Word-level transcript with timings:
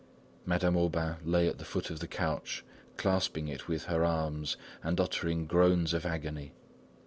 Madame 0.47 0.75
Aubain 0.75 1.17
lay 1.23 1.47
at 1.47 1.59
the 1.59 1.63
foot 1.63 1.91
of 1.91 1.99
the 1.99 2.07
couch, 2.07 2.65
clasping 2.97 3.47
it 3.47 3.67
with 3.67 3.83
her 3.83 4.03
arms 4.03 4.57
and 4.81 4.99
uttering 4.99 5.45
groans 5.45 5.93
of 5.93 6.07
agony. 6.07 6.55